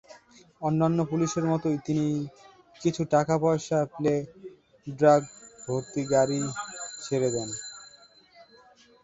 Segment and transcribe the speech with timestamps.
[0.61, 2.27] অন্যান্য পুলিশের মতই তিনিও
[2.81, 4.15] কিছু টাকা পয়সা পেলে
[4.87, 5.21] ড্রাগ
[5.63, 6.41] ভর্তি গাড়ি
[7.03, 7.49] ছেড়ে দেন।